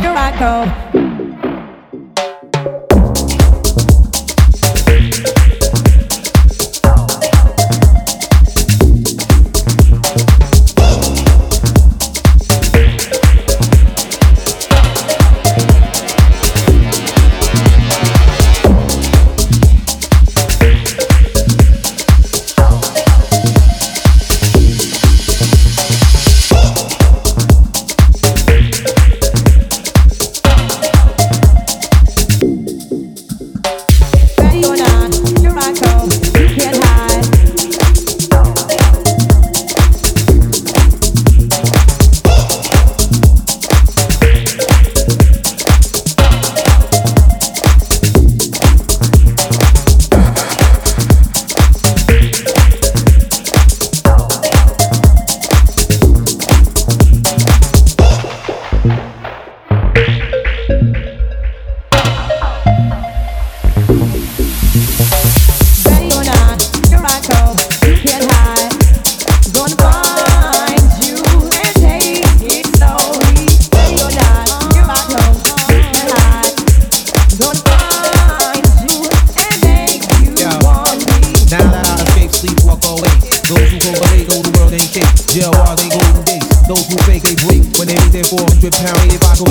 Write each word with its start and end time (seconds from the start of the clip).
Here 0.00 0.10
I 0.10 0.36
go. 0.40 0.83
when 87.78 87.86
they 87.88 87.96
their 88.12 88.22
400 88.24 88.72
pound, 88.72 89.12
if 89.12 89.22
I 89.24 89.36
go. 89.38 89.44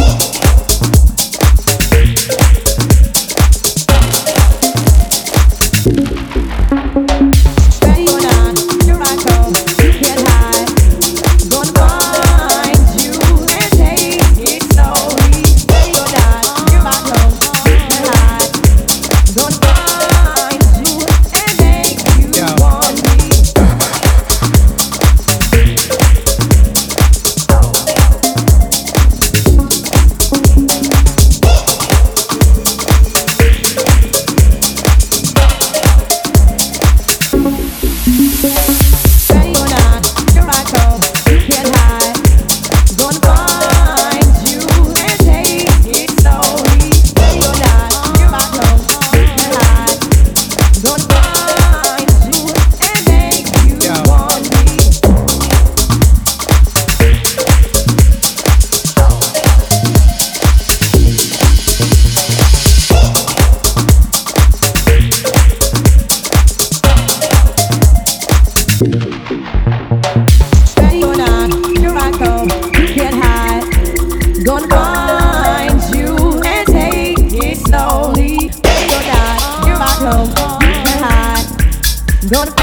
No. 82.33 82.62